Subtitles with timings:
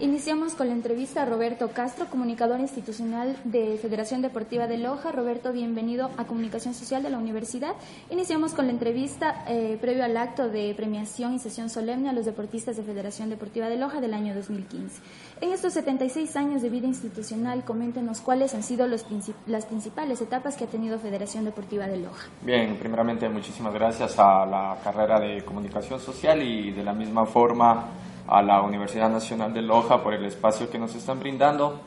[0.00, 5.10] Iniciamos con la entrevista a Roberto Castro, comunicador institucional de Federación Deportiva de Loja.
[5.10, 7.74] Roberto, bienvenido a Comunicación Social de la Universidad.
[8.08, 12.26] Iniciamos con la entrevista eh, previo al acto de premiación y sesión solemne a los
[12.26, 15.00] deportistas de Federación Deportiva de Loja del año 2015.
[15.40, 19.04] En estos 76 años de vida institucional, coméntenos cuáles han sido los
[19.46, 22.28] las principales etapas que ha tenido Federación Deportiva de Loja.
[22.42, 27.88] Bien, primeramente muchísimas gracias a la carrera de Comunicación Social y de la misma forma
[28.28, 31.80] a la Universidad Nacional de Loja por el espacio que nos están brindando.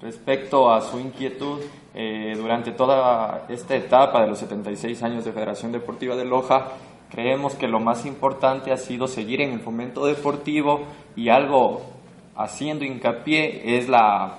[0.00, 1.60] Respecto a su inquietud,
[1.92, 6.68] eh, durante toda esta etapa de los 76 años de Federación Deportiva de Loja,
[7.10, 10.82] creemos que lo más importante ha sido seguir en el fomento deportivo
[11.16, 11.82] y algo
[12.36, 14.38] haciendo hincapié es la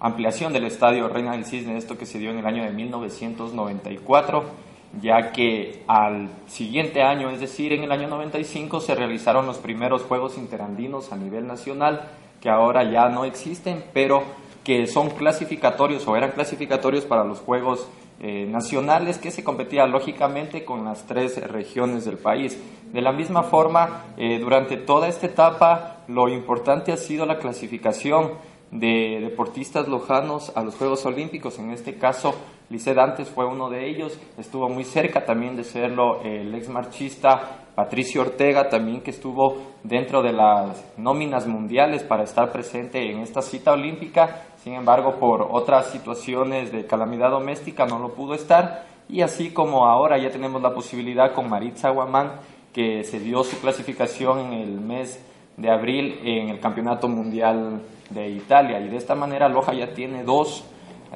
[0.00, 4.67] ampliación del estadio Reina del Cisne, esto que se dio en el año de 1994
[5.00, 10.02] ya que al siguiente año, es decir, en el año 95, se realizaron los primeros
[10.02, 12.08] Juegos Interandinos a nivel nacional,
[12.40, 14.22] que ahora ya no existen, pero
[14.64, 17.88] que son clasificatorios o eran clasificatorios para los Juegos
[18.20, 22.58] eh, nacionales que se competían lógicamente con las tres regiones del país.
[22.92, 28.32] De la misma forma, eh, durante toda esta etapa, lo importante ha sido la clasificación
[28.70, 32.34] de deportistas lojanos a los Juegos Olímpicos, en este caso
[32.70, 37.64] Lice Dantes fue uno de ellos, estuvo muy cerca también de serlo el ex marchista
[37.74, 43.40] Patricio Ortega, también que estuvo dentro de las nóminas mundiales para estar presente en esta
[43.40, 49.22] cita olímpica, sin embargo por otras situaciones de calamidad doméstica no lo pudo estar, y
[49.22, 52.32] así como ahora ya tenemos la posibilidad con Maritza Guamán,
[52.74, 55.24] que se dio su clasificación en el mes
[55.58, 60.22] de abril en el Campeonato Mundial de Italia, y de esta manera Loja ya tiene
[60.24, 60.64] dos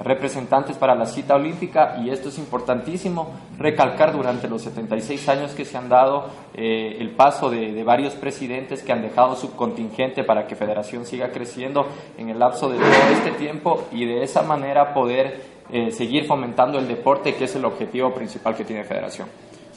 [0.00, 5.64] representantes para la cita olímpica y esto es importantísimo recalcar durante los 76 años que
[5.64, 10.46] se han dado eh, el paso de, varios presidentes que han dejado su contingente para
[10.46, 11.86] que Federación siga creciendo
[12.16, 16.78] en el lapso de todo este tiempo y de esa manera poder eh, seguir fomentando
[16.78, 19.28] el deporte que es el objetivo principal que tiene Federación.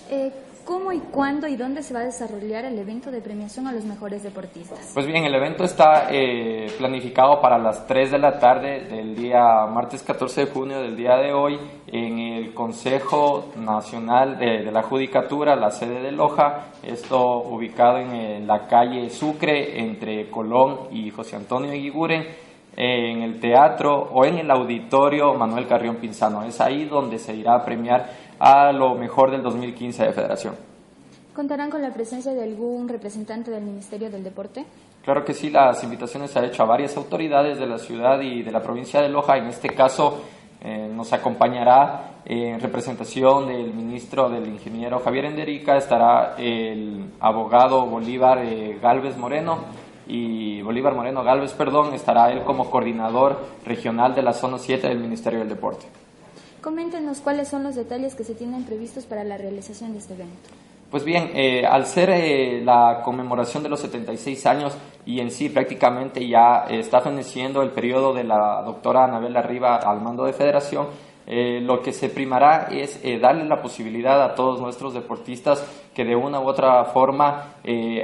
[0.09, 0.31] Eh,
[0.65, 3.85] ¿Cómo y cuándo y dónde se va a desarrollar el evento de premiación a los
[3.85, 4.91] mejores deportistas?
[4.95, 9.67] Pues bien, el evento está eh, planificado para las 3 de la tarde del día
[9.67, 15.55] martes 14 de junio del día de hoy en el Consejo Nacional de, la Judicatura,
[15.55, 21.71] la sede de Loja, esto ubicado en, la calle Sucre entre Colón y José Antonio
[21.71, 22.25] Eguiguren
[22.75, 26.43] en el teatro o en el auditorio Manuel Carrión Pinzano.
[26.43, 28.09] Es ahí donde se irá a premiar
[28.39, 30.55] a lo mejor del 2015 de Federación.
[31.35, 34.65] ¿Contarán con la presencia de algún representante del Ministerio del Deporte?
[35.03, 38.41] Claro que sí, las invitaciones se han hecho a varias autoridades de la ciudad y
[38.41, 39.37] de la provincia de Loja.
[39.37, 40.23] En este caso
[40.61, 48.39] eh, nos acompañará en representación del ministro del ingeniero Javier Enderica, estará el abogado Bolívar
[48.39, 49.59] eh, Galvez Moreno
[50.07, 54.99] y Bolívar Moreno Galvez, perdón, estará él como coordinador regional de la zona 7 del
[54.99, 55.85] Ministerio del Deporte.
[56.65, 60.49] Coméntenos cuáles son los detalles que se tienen previstos para la realización de este evento.
[60.89, 64.75] Pues bien, eh, al ser eh, la conmemoración de los 76 años
[65.05, 70.01] y en sí prácticamente ya está feneciendo el periodo de la doctora Anabela Riva al
[70.01, 70.87] mando de federación,
[71.27, 76.15] eh, lo que se primará es darle la posibilidad a todos nuestros deportistas que de
[76.15, 77.57] una u otra forma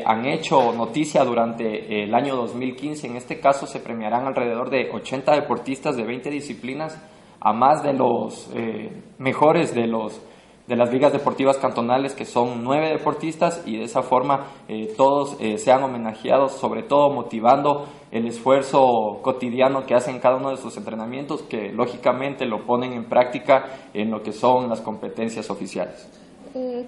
[0.05, 3.07] han hecho noticia durante el año 2015.
[3.07, 6.99] En este caso se premiarán alrededor de 80 deportistas de 20 disciplinas
[7.41, 10.21] a más de los eh, mejores de los
[10.67, 15.35] de las ligas deportivas cantonales que son nueve deportistas y de esa forma eh, todos
[15.41, 20.77] eh, sean homenajeados sobre todo motivando el esfuerzo cotidiano que hacen cada uno de sus
[20.77, 26.07] entrenamientos que lógicamente lo ponen en práctica en lo que son las competencias oficiales.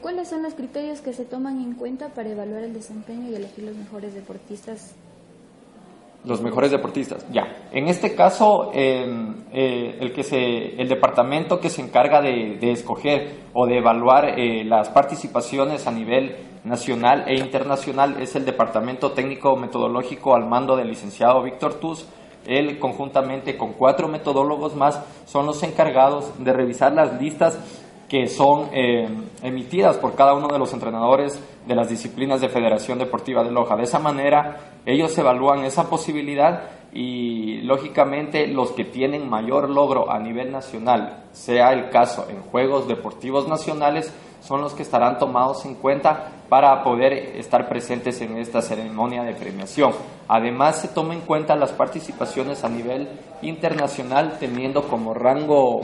[0.02, 3.64] ¿Cuáles son los criterios que se toman en cuenta para evaluar el desempeño y elegir
[3.64, 4.96] los mejores deportistas
[6.26, 7.26] los mejores deportistas.
[7.32, 7.68] Ya.
[7.72, 13.44] En este caso, em, eh, el, que se, el departamento que se encarga de, escoger
[13.54, 19.56] o de evaluar eh, las participaciones a nivel nacional e internacional es el Departamento Técnico
[19.58, 22.08] Metodológico al mando del licenciado Víctor Tuz.
[22.46, 27.58] Él, conjuntamente con cuatro metodólogos más, son los encargados de revisar las listas
[28.14, 29.08] que son eh,
[29.42, 33.76] emitidas por cada uno de los entrenadores de las disciplinas de Federación Deportiva de Loja.
[33.76, 36.62] De esa manera, ellos evalúan esa posibilidad
[36.94, 42.88] y lógicamente los que tienen mayor logro a nivel nacional, sea el caso en Juegos
[42.88, 48.62] Deportivos Nacionales, son los que estarán tomados en cuenta para poder estar presentes en esta
[48.62, 49.92] ceremonia de premiación.
[50.28, 53.10] Además, se toma en cuenta las participaciones a nivel
[53.42, 55.82] internacional, teniendo como rango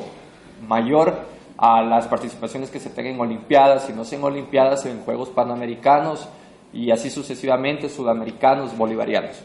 [0.67, 5.29] mayor a las participaciones que se tengan en Olimpiadas, y no sean Olimpiadas, en Juegos
[5.29, 6.29] Panamericanos
[6.71, 9.43] y así sucesivamente, sudamericanos, bolivarianos.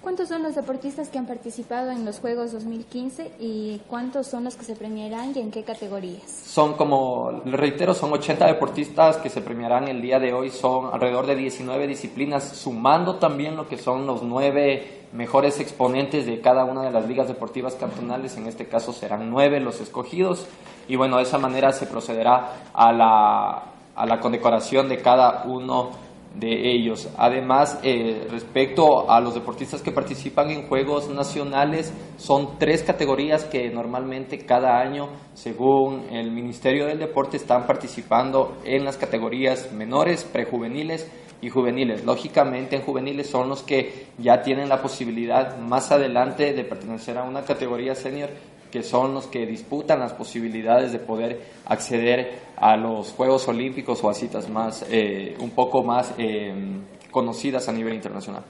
[0.00, 4.56] ¿Cuántos son los deportistas que han participado en los Juegos 2015 y cuántos son los
[4.56, 6.22] que se premiarán y en qué categorías?
[6.30, 11.26] Son como, reitero, son 80 deportistas que se premiarán el día de hoy, son alrededor
[11.26, 16.82] de 19 disciplinas, sumando también lo que son los nueve mejores exponentes de cada una
[16.82, 20.46] de las ligas deportivas cantonales, en este caso serán nueve los escogidos,
[20.90, 23.62] y bueno, de esa manera se procederá a la,
[23.94, 25.90] a la condecoración de cada uno
[26.34, 27.08] de ellos.
[27.16, 33.70] Además, eh, respecto a los deportistas que participan en Juegos Nacionales, son tres categorías que
[33.70, 41.08] normalmente cada año, según el Ministerio del Deporte, están participando en las categorías menores, prejuveniles
[41.40, 42.04] y juveniles.
[42.04, 47.22] Lógicamente, en juveniles son los que ya tienen la posibilidad más adelante de pertenecer a
[47.22, 48.30] una categoría senior
[48.70, 54.10] que son los que disputan las posibilidades de poder acceder a los Juegos Olímpicos o
[54.10, 56.52] a citas más, eh, un poco más eh,
[57.10, 58.44] conocidas a nivel internacional.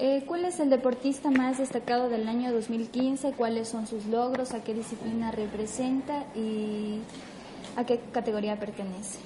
[0.00, 3.32] Eh, ¿Cuál es el deportista más destacado del año 2015?
[3.32, 4.54] ¿Cuáles son sus logros?
[4.54, 6.24] ¿A qué disciplina representa?
[6.36, 7.00] ¿Y
[7.76, 9.18] a qué categoría pertenece?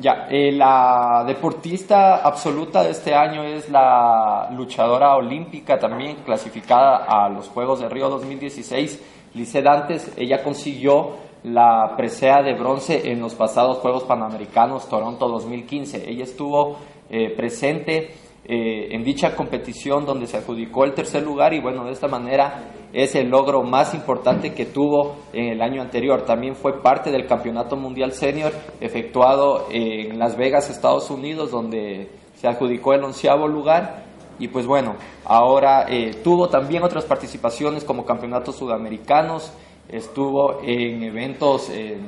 [0.00, 7.48] Ya, la deportista absoluta de este año es la luchadora olímpica también clasificada a los
[7.48, 8.98] Juegos de Río 2016
[9.34, 11.12] Lice Dantes, ella consiguió
[11.44, 16.10] la presea de bronce en los pasados Juegos Panamericanos Toronto 2015.
[16.10, 16.76] Ella estuvo
[17.08, 18.10] eh, presente
[18.44, 22.72] eh, en dicha competición donde se adjudicó el tercer lugar y bueno, de esta manera
[22.92, 26.22] es el logro más importante que tuvo en el año anterior.
[26.24, 32.48] También fue parte del Campeonato Mundial Senior efectuado en Las Vegas, Estados Unidos, donde se
[32.48, 34.10] adjudicó el onceavo lugar
[34.40, 34.96] y pues bueno,
[35.26, 39.52] ahora eh, tuvo también otras participaciones como campeonatos sudamericanos,
[39.86, 41.98] estuvo en eventos eh,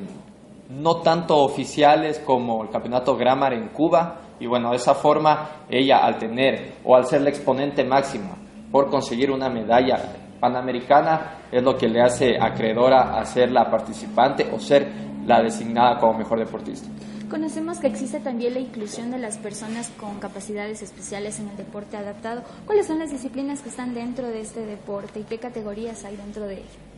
[0.71, 5.99] no tanto oficiales como el campeonato Grammar en Cuba y bueno, de esa forma ella
[5.99, 8.37] al tener o al ser la exponente máxima
[8.73, 10.03] por conseguir una medalla
[10.41, 14.89] panamericana es lo que le hace acreedora a ser la participante o ser
[15.27, 16.89] la designada como mejor deportista.
[17.31, 21.97] Conocemos que existe también la inclusión de las personas con capacidades especiales en el deporte
[21.97, 22.43] adaptado.
[22.67, 26.47] ¿Cuáles son las disciplinas que están dentro de este deporte y qué categorías hay dentro
[26.47, 26.92] de ello?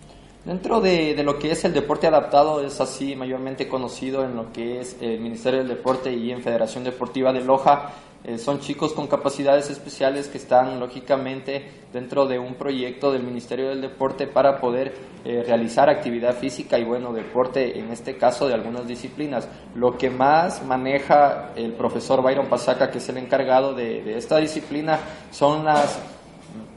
[0.45, 4.81] Dentro de, lo que es el deporte adaptado es así mayormente conocido en lo que
[4.81, 7.93] es el Ministerio del Deporte y en Federación Deportiva de Loja
[8.25, 11.63] eh, son chicos con capacidades especiales que están lógicamente
[11.93, 14.95] dentro de un proyecto del Ministerio del Deporte para poder
[15.27, 19.47] eh, realizar actividad física y bueno, deporte en este caso de algunas disciplinas.
[19.75, 24.99] Lo que más maneja el profesor Byron Pasaca, que es el encargado de, esta disciplina,
[25.31, 25.99] son las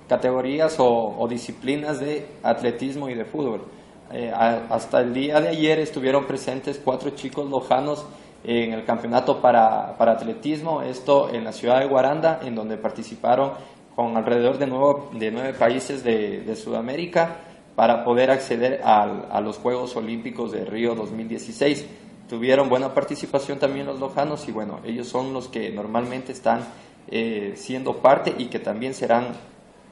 [0.08, 3.66] categorías o, disciplinas de atletismo y de fútbol.
[4.12, 8.06] Eh, hasta el día de ayer estuvieron presentes cuatro chicos lojanos
[8.44, 13.52] en el campeonato para, atletismo, esto en la ciudad de Guaranda, en donde participaron
[13.96, 17.38] con alrededor de, nuevo, de nueve países de, Sudamérica
[17.76, 21.86] para poder acceder a los Juegos Olímpicos de Río 2016.
[22.30, 26.60] Tuvieron buena participación también los lojanos y bueno, ellos son los que normalmente están
[27.08, 29.28] eh, siendo parte y que también serán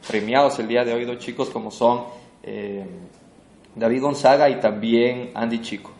[0.08, 2.06] premiados el día de hoy dos chicos como son
[2.44, 2.86] eh,
[3.76, 5.92] David Gonzaga y también Andy Chico.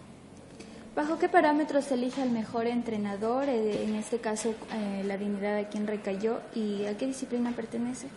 [0.96, 3.50] ¿Bajo qué parámetros se elige al mejor entrenador?
[3.50, 8.08] Eh, en este caso, eh, la dignidad de quien recayó y a qué disciplina pertenece.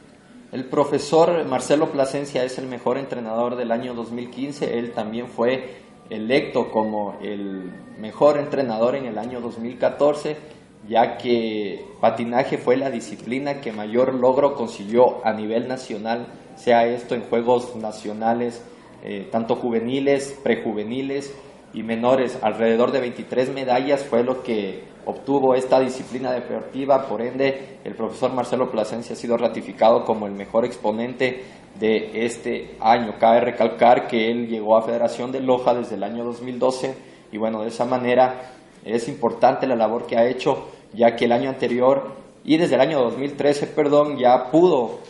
[0.52, 4.78] El profesor Marcelo Plasencia es el mejor entrenador del año 2015.
[4.78, 10.36] Él también fue electo como el mejor entrenador en el año 2014,
[10.86, 17.14] ya que patinaje fue la disciplina que mayor logro consiguió a nivel nacional, sea esto
[17.14, 18.62] en Juegos Nacionales,
[19.02, 21.34] eh, tanto juveniles, prejuveniles
[21.72, 22.38] y menores.
[22.42, 28.32] Alrededor de 23 medallas fue lo que obtuvo esta disciplina deportiva, por ende el profesor
[28.32, 31.44] Marcelo Plasencia ha sido ratificado como el mejor exponente
[31.78, 33.14] de este año.
[33.18, 36.94] Cabe recalcar que él llegó a Federación de Loja desde el año 2012
[37.32, 38.34] y bueno, de esa manera
[38.84, 42.12] es importante la labor que ha hecho, ya que el año anterior
[42.44, 45.00] y desde el año 2013, perdón, ya pudo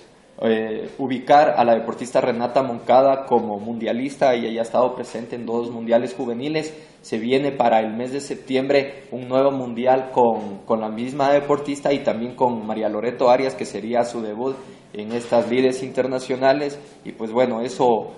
[0.41, 5.47] eh, ubicar a la deportista Renata Moncada como mundialista, ella ya ha estado presente en
[5.47, 6.73] dos mundiales juveniles,
[7.03, 11.93] se viene para el mes de septiembre un nuevo mundial con, con la misma deportista
[11.93, 14.57] y también con María Loreto Arias, que sería su debut
[14.93, 18.13] en estas lides internacionales, y pues bueno, eso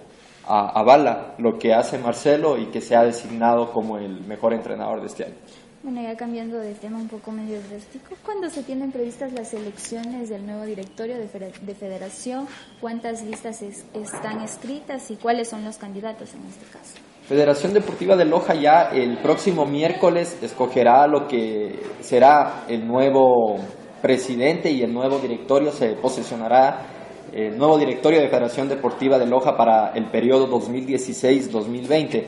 [0.47, 5.07] avala lo que hace Marcelo y que se ha designado como el mejor entrenador de
[5.07, 5.37] este año.
[5.83, 10.29] Bueno, ya cambiando de tema un poco medio drástico, ¿cuándo se tienen previstas las elecciones
[10.29, 11.27] del nuevo directorio de,
[11.75, 12.47] federación?
[12.83, 16.97] ¿Cuántas listas están escritas y cuáles son los candidatos en este caso?
[17.27, 23.57] Federación Deportiva de Loja ya el próximo miércoles escogerá lo que será el nuevo
[24.03, 27.00] presidente y el nuevo directorio se posesionará
[27.33, 32.25] el nuevo directorio de Federación Deportiva de Loja para el periodo 2016-2020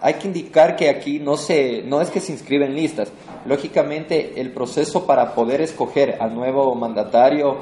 [0.00, 3.12] hay que indicar que aquí no, se, no es que se inscriben listas.
[3.44, 7.58] Lógicamente, el proceso para poder escoger al nuevo mandatario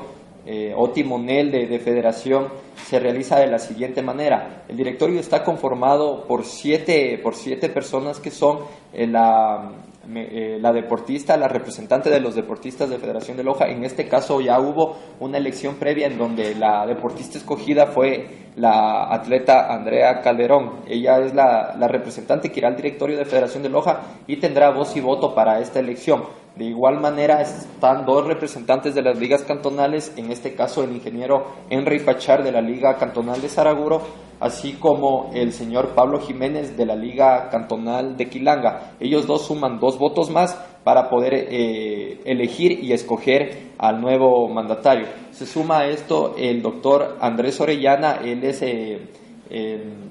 [0.46, 2.48] eh, o timonel de, federación
[2.88, 4.64] se realiza de la siguiente manera.
[4.68, 8.60] El directorio está conformado por siete, por siete personas que son
[8.92, 9.72] eh, la,
[10.14, 13.66] eh, la deportista, la representante de los deportistas de Federación de Loja.
[13.68, 19.12] En este caso ya hubo una elección previa en donde la deportista escogida fue la
[19.12, 20.80] atleta Andrea Calderón.
[20.86, 24.70] Ella es la, la representante que irá al directorio de Federación de Loja y tendrá
[24.70, 26.22] voz y voto para esta elección.
[26.56, 31.46] De igual manera están dos representantes de las ligas cantonales, en este caso el ingeniero
[31.70, 34.02] Henry Pachar de la Liga Cantonal de Saraguro,
[34.40, 38.92] así como el señor Pablo Jiménez de la Liga Cantonal de Quilanga.
[39.00, 40.54] Ellos dos suman dos votos más
[40.84, 45.06] para poder eh, elegir y escoger al nuevo mandatario.
[45.32, 49.00] Se suma a esto el doctor Andrés Orellana, él es eh,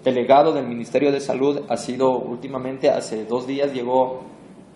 [0.04, 4.24] delegado del Ministerio de Salud, ha sido últimamente, hace dos días llegó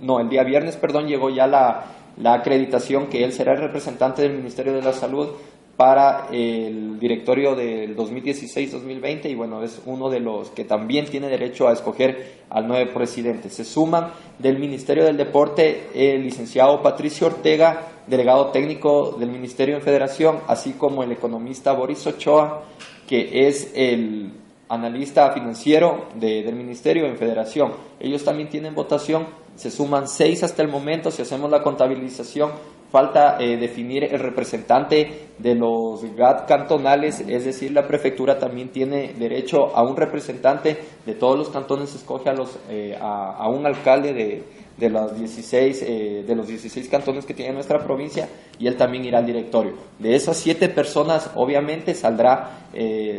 [0.02, 1.86] no, el día viernes, perdón, llegó ya la,
[2.26, 5.30] acreditación que él será el representante del Ministerio de la Salud
[5.78, 11.68] para el directorio del 2016-2020 y bueno, es uno de los que también tiene derecho
[11.68, 13.50] a escoger al nuevo presidente.
[13.50, 19.82] Se suman del Ministerio del Deporte el licenciado Patricio Ortega, delegado técnico del Ministerio en
[19.82, 22.64] Federación, así como el economista Boris Ochoa,
[23.08, 24.34] que es el
[24.70, 27.74] analista financiero del Ministerio en Federación.
[28.00, 32.52] Ellos también tienen votación se suman seis hasta el momento, si hacemos la contabilización,
[32.92, 39.14] falta eh, definir el representante de los GAT cantonales, es decir, la prefectura también tiene
[39.18, 44.14] derecho a un representante de todos los cantones, escoge a, los, eh, a, un alcalde
[44.14, 44.44] de,
[44.78, 48.28] de, los 16, eh, de los 16 cantones que tiene nuestra provincia
[48.60, 49.74] y él también irá al directorio.
[49.98, 52.68] De esas siete personas, obviamente, saldrá,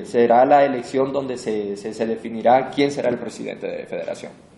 [0.05, 4.51] será la elección donde se, se, se definirá quién será el presidente de federación.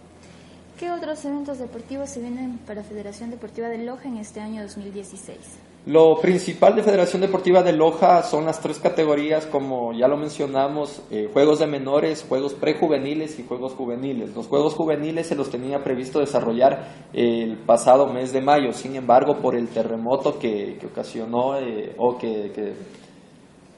[0.78, 5.38] ¿Qué otros eventos deportivos se vienen para Federación Deportiva de Loja en este año 2016?
[5.86, 11.00] Lo principal de Federación Deportiva de Loja son las tres categorías, como ya lo mencionamos,
[11.12, 14.34] eh, juegos de menores, juegos prejuveniles y juegos juveniles.
[14.34, 19.36] Los juegos juveniles se los tenía previsto desarrollar el pasado mes de mayo, sin embargo,
[19.36, 22.74] por el terremoto que, ocasionó eh, o que,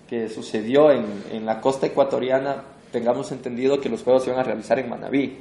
[0.08, 4.44] que, sucedió en, en la costa ecuatoriana, tengamos entendido que los juegos se iban a
[4.44, 5.36] realizar en Manabí.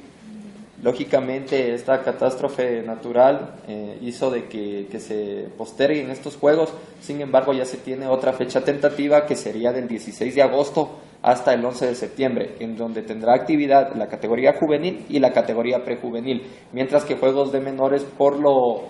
[0.86, 7.66] Lógicamente esta catástrofe natural eh, hizo de que, se posterguen estos juegos, sin embargo ya
[7.66, 11.96] se tiene otra fecha tentativa que sería del 16 de agosto hasta el 11 de
[11.96, 17.52] septiembre, en donde tendrá actividad la categoría juvenil y la categoría prejuvenil, mientras que juegos
[17.52, 18.84] de menores por lo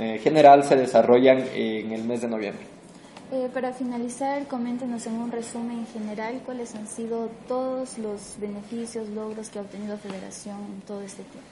[0.00, 2.77] eh, general se desarrollan en el mes de noviembre.
[3.30, 9.50] Eh, para finalizar, coméntenos en un resumen general cuáles han sido todos los beneficios, logros
[9.50, 11.46] que ha obtenido Federación en todo este tiempo.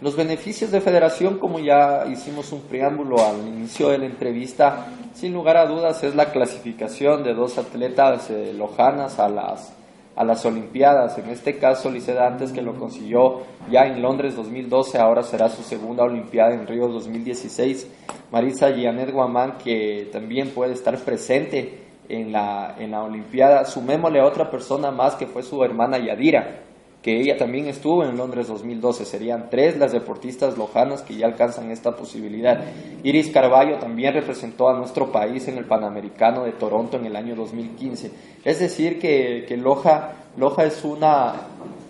[0.00, 5.32] Los beneficios de Federación, como ya hicimos un preámbulo al inicio de la entrevista, sin
[5.32, 9.72] lugar a dudas es la clasificación de dos atletas eh, lojanas a las
[10.14, 11.18] a las Olimpiadas.
[11.18, 15.62] En este caso, Liceda antes que lo consiguió ya en Londres 2012, ahora será su
[15.62, 17.88] segunda Olimpiada en Río 2016.
[18.30, 21.78] Marisa Gianet Guamán, que también puede estar presente
[22.08, 23.64] en la, en la Olimpiada.
[23.64, 26.61] Sumémosle a otra persona más que fue su hermana Yadira,
[27.02, 29.04] que ella también estuvo en Londres 2012.
[29.04, 32.60] Serían tres las deportistas lojanas que ya alcanzan esta posibilidad.
[33.02, 37.34] Iris Carballo también representó a nuestro país en el Panamericano de Toronto en el año
[37.34, 38.10] 2015.
[38.44, 41.34] Es decir, que, que Loja, Loja es una,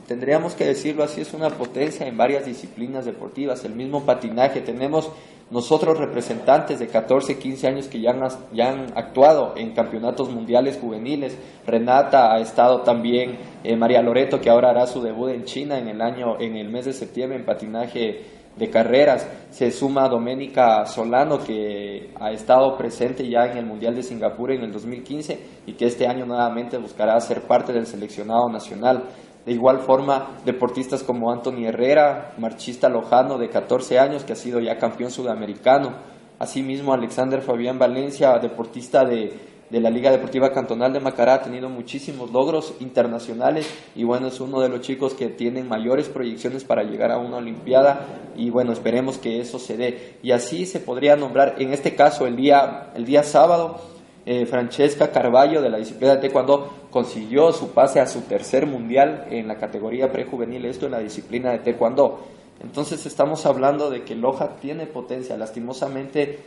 [0.08, 3.64] tendríamos que decirlo así, es una potencia en varias disciplinas deportivas.
[3.66, 5.10] El mismo patinaje, tenemos
[5.50, 12.32] nosotros representantes de 14, 15 años que ya han, actuado en campeonatos mundiales juveniles, Renata
[12.32, 16.00] ha estado también, eh, María Loreto que ahora hará su debut en China en el
[16.00, 18.20] año, en el mes de septiembre en patinaje
[18.56, 19.28] de carreras.
[19.50, 24.62] Se suma Doménica Solano, que ha estado presente ya en el Mundial de Singapur en
[24.62, 29.04] el 2015 y que este año nuevamente buscará ser parte del seleccionado nacional.
[29.44, 34.60] De igual forma, deportistas como Anthony Herrera, marchista lojano de 14 años, que ha sido
[34.60, 35.94] ya campeón sudamericano.
[36.38, 41.70] Asimismo, Alexander Fabián Valencia, deportista de de la Liga Deportiva Cantonal de Macará ha tenido
[41.70, 46.82] muchísimos logros internacionales y bueno, es uno de los chicos que tienen mayores proyecciones para
[46.82, 48.06] llegar a una Olimpiada
[48.36, 50.18] y bueno, esperemos que eso se dé.
[50.22, 53.80] Y así se podría nombrar, en este caso, el día, el día sábado,
[54.26, 59.26] eh, Francesca Carballo de la disciplina de Taekwondo consiguió su pase a su tercer mundial
[59.30, 62.20] en la categoría prejuvenil, esto en la disciplina de Taekwondo.
[62.62, 66.38] Entonces estamos hablando de que Loja tiene potencia, lastimosamente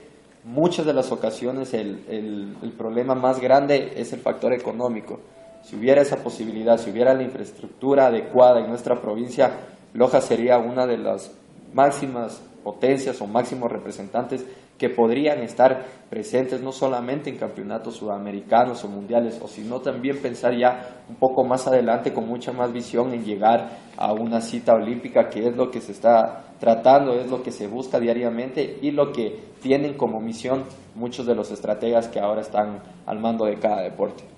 [0.45, 5.19] muchas de las ocasiones el, el, problema más grande es el factor económico.
[5.63, 9.51] Si hubiera esa posibilidad, si hubiera la infraestructura adecuada en nuestra provincia,
[9.93, 11.31] Loja sería una de las
[11.73, 14.45] máximas potencias o máximos representantes
[14.77, 20.57] que podrían estar presentes no solamente en campeonatos sudamericanos o mundiales, o sino también pensar
[20.57, 25.29] ya un poco más adelante con mucha más visión en llegar a una cita olímpica,
[25.29, 29.11] que es lo que se está tratando, es lo que se busca diariamente y lo
[29.11, 30.63] que tienen como misión
[30.95, 34.34] muchos de los estrategas que ahora están al mando de cada deporte.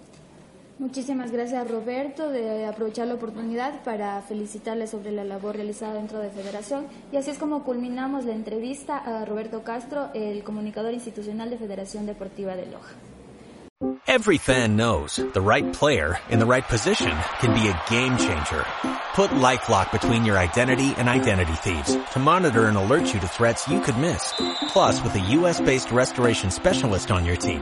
[0.80, 6.30] Muchísimas gracias Roberto de aprovechar la oportunidad para felicitarle sobre la labor realizada dentro de
[6.30, 11.58] Federación y así es como culminamos la entrevista a Roberto Castro, el comunicador institucional de
[11.58, 12.94] Federación Deportiva de Loja.
[14.08, 18.66] Every fan knows the right player in the right position can be a game changer.
[19.14, 23.68] Put LifeLock between your identity and identity thieves to monitor and alert you to threats
[23.68, 24.34] you could miss.
[24.70, 27.62] Plus, with a US-based restoration specialist on your team,